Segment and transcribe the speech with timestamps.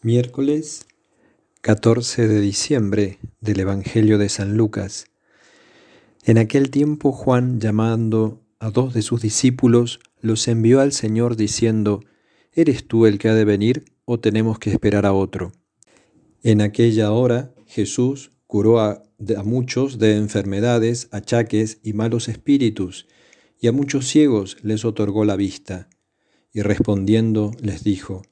[0.00, 0.86] Miércoles
[1.60, 5.06] 14 de diciembre del Evangelio de San Lucas.
[6.22, 12.04] En aquel tiempo Juan, llamando a dos de sus discípulos, los envió al Señor diciendo,
[12.52, 15.50] ¿Eres tú el que ha de venir o tenemos que esperar a otro?
[16.44, 19.02] En aquella hora Jesús curó a,
[19.44, 23.08] muchos de enfermedades, achaques y malos espíritus,
[23.60, 25.88] y a muchos ciegos les otorgó la vista.
[26.52, 28.22] Y respondiendo les dijo,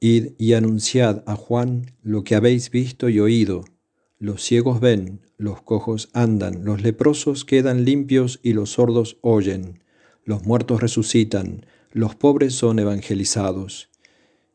[0.00, 3.64] Id y anunciad a Juan lo que habéis visto y oído.
[4.20, 9.82] Los ciegos ven, los cojos andan, los leprosos quedan limpios y los sordos oyen.
[10.24, 13.90] Los muertos resucitan, los pobres son evangelizados.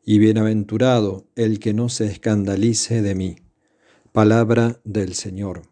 [0.02, 3.36] Y bienaventurado el que no se escandalice de mí.
[4.12, 5.62] Palabra del Señor.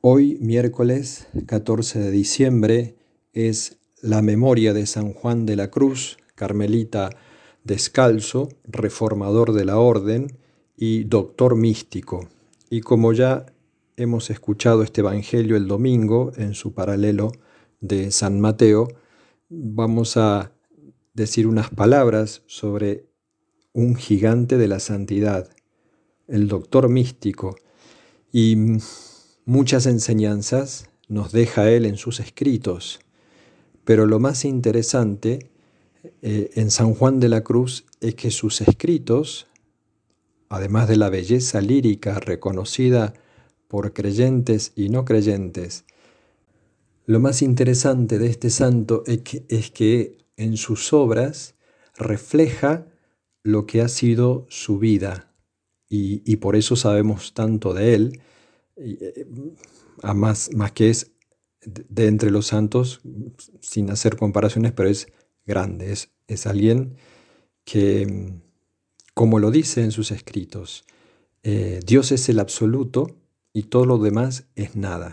[0.00, 2.96] Hoy, miércoles 14 de diciembre,
[3.32, 7.10] es la memoria de San Juan de la Cruz, carmelita
[7.64, 10.38] descalzo, reformador de la orden
[10.76, 12.28] y doctor místico.
[12.70, 13.46] Y como ya
[13.96, 17.32] hemos escuchado este Evangelio el domingo en su paralelo
[17.80, 18.88] de San Mateo,
[19.48, 20.52] vamos a
[21.14, 23.06] decir unas palabras sobre
[23.72, 25.48] un gigante de la santidad,
[26.28, 27.56] el doctor místico,
[28.32, 28.56] y
[29.44, 33.00] muchas enseñanzas nos deja él en sus escritos,
[33.84, 35.50] pero lo más interesante
[36.22, 39.46] eh, en San Juan de la Cruz es que sus escritos,
[40.48, 43.14] además de la belleza lírica reconocida
[43.68, 45.84] por creyentes y no creyentes,
[47.06, 51.54] lo más interesante de este santo es que, es que en sus obras
[51.96, 52.86] refleja
[53.42, 55.30] lo que ha sido su vida.
[55.96, 58.20] Y, por eso sabemos tanto de él,
[58.74, 59.28] eh,
[60.02, 61.12] más, más que es
[61.64, 63.00] de entre los santos,
[63.60, 65.12] sin hacer comparaciones, pero es
[65.46, 66.96] es, alguien
[67.64, 68.32] que,
[69.14, 70.84] como lo dice en sus escritos,
[71.42, 73.16] eh, Dios es el absoluto
[73.52, 75.12] y todo lo demás es nada.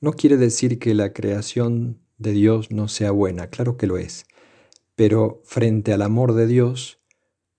[0.00, 4.26] No quiere decir que la creación de Dios no sea buena, claro que lo es,
[4.94, 6.98] pero frente al amor de Dios,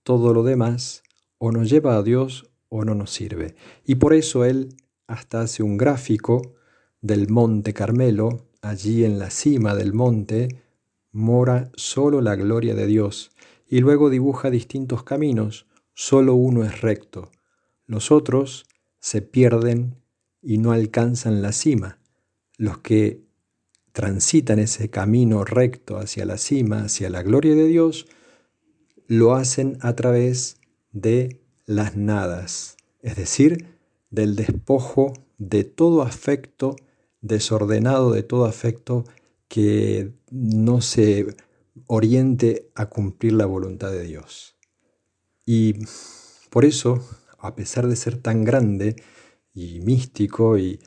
[0.03, 1.03] todo lo demás
[1.37, 3.55] o nos lleva a Dios o no nos sirve.
[3.85, 4.75] Y por eso él
[5.07, 6.55] hasta hace un gráfico
[7.01, 10.64] del monte Carmelo, allí en la cima del monte,
[11.15, 13.31] mora solo la gloria de Dios,
[13.67, 17.31] y luego dibuja distintos caminos, solo uno es recto,
[17.87, 18.65] los otros
[18.99, 19.95] se pierden
[20.41, 21.99] y no alcanzan la cima.
[22.57, 23.23] Los que
[23.93, 28.07] transitan ese camino recto hacia la cima, hacia la gloria de Dios,
[29.07, 30.57] lo hacen a través
[30.91, 33.67] de las nadas, es decir,
[34.09, 36.75] del despojo de todo afecto
[37.21, 39.05] desordenado, de todo afecto
[39.47, 41.27] que no se
[41.87, 44.55] oriente a cumplir la voluntad de Dios.
[45.45, 45.75] Y
[46.49, 47.05] por eso,
[47.39, 48.95] a pesar de ser tan grande
[49.53, 50.79] y místico, y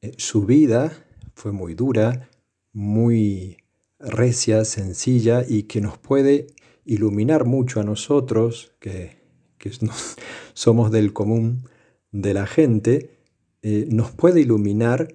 [0.00, 0.92] eh, su vida
[1.34, 2.28] fue muy dura,
[2.72, 3.58] muy
[3.98, 6.46] recia, sencilla y que nos puede
[6.84, 9.18] iluminar mucho a nosotros, que,
[10.54, 11.68] somos del común
[12.10, 13.18] de la gente,
[13.62, 15.14] eh, nos puede iluminar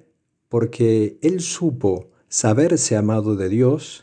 [0.50, 4.02] porque Él supo saberse amado de Dios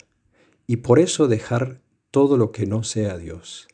[0.69, 1.83] y por eso dejar
[2.13, 3.67] todo lo que no sea Dios.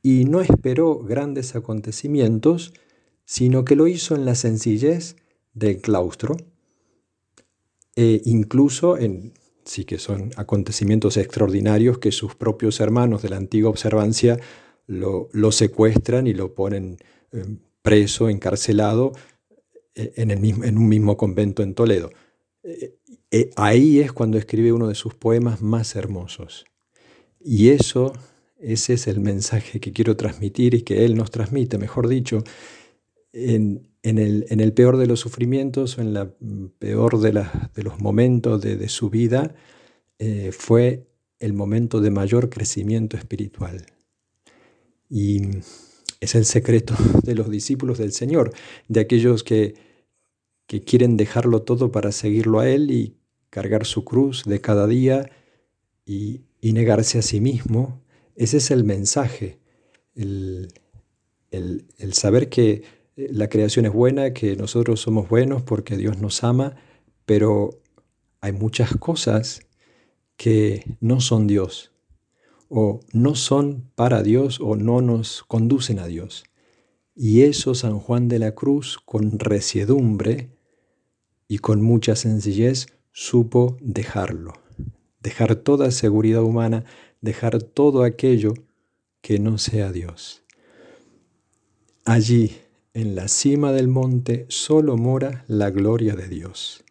[0.00, 2.72] Y no esperó grandes acontecimientos,
[3.26, 5.16] sino que lo hizo en la sencillez
[5.52, 6.38] del claustro,
[7.96, 9.34] e incluso en,
[9.66, 14.40] sí que son acontecimientos extraordinarios que sus propios hermanos de la antigua observancia
[14.86, 16.96] lo, secuestran y lo ponen
[17.30, 17.44] eh,
[17.82, 19.12] preso, encarcelado
[19.94, 22.08] eh, en, el mismo, en un mismo convento en Toledo.
[22.62, 22.96] Eh,
[23.30, 26.64] eh, ahí es cuando escribe uno de sus poemas más hermosos.
[27.40, 28.12] Y eso,
[28.58, 32.42] ese es el mensaje que quiero transmitir y que él nos transmite, mejor dicho,
[33.32, 36.32] en, el, peor de los sufrimientos o en la
[36.78, 37.32] peor de,
[37.82, 39.54] los momentos de, su vida,
[40.18, 41.06] eh, fue
[41.38, 43.86] el momento de mayor crecimiento espiritual.
[45.10, 45.42] Y
[46.20, 48.52] es el secreto de los discípulos del Señor,
[48.88, 49.85] de aquellos que
[50.66, 53.16] que quieren dejarlo todo para seguirlo a Él y
[53.50, 55.30] cargar su cruz de cada día
[56.04, 58.02] y, negarse a sí mismo.
[58.34, 59.60] Ese es el mensaje,
[60.16, 60.68] el,
[61.52, 62.82] el saber que
[63.16, 66.74] eh, la creación es buena, que nosotros somos buenos porque Dios nos ama,
[67.24, 67.80] pero
[68.40, 69.60] hay muchas cosas
[70.36, 71.92] que no son Dios
[72.68, 76.44] o no son para Dios o no nos conducen a Dios.
[77.14, 80.50] Y eso San Juan de la Cruz, con resiedumbre,
[81.48, 84.54] y con mucha sencillez supo dejarlo,
[85.20, 86.84] dejar toda seguridad humana,
[87.20, 88.54] dejar todo aquello
[89.20, 90.42] que no sea Dios.
[92.04, 92.56] Allí,
[92.94, 96.84] en la cima del monte, solo mora la gloria de Dios.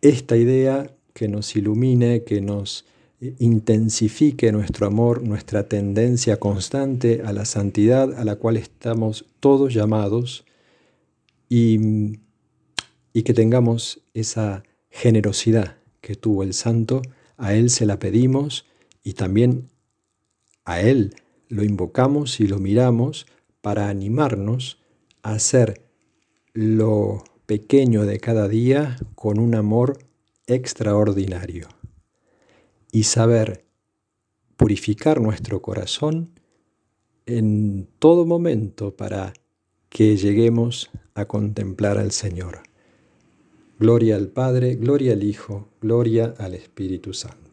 [0.00, 2.84] Esta idea que nos ilumine, que nos
[3.38, 10.44] intensifique nuestro amor, nuestra tendencia constante a la santidad a la cual estamos todos llamados
[11.48, 12.18] y,
[13.16, 17.00] y que tengamos esa generosidad que tuvo el santo,
[17.38, 18.66] a Él se la pedimos
[19.02, 19.70] y también
[20.66, 21.14] a Él
[21.48, 23.26] lo invocamos y lo miramos
[23.62, 24.82] para animarnos
[25.22, 25.80] a hacer
[26.52, 29.96] lo pequeño de cada día con un amor
[30.46, 31.68] extraordinario
[32.92, 33.64] y saber
[34.58, 36.38] purificar nuestro corazón
[37.24, 39.32] en todo momento para
[39.88, 42.66] que lleguemos a contemplar al Señor.
[43.78, 47.45] Gloria al Padre, gloria al Hijo, gloria al Espíritu Santo.